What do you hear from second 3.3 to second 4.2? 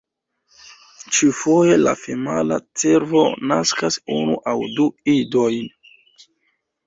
naskas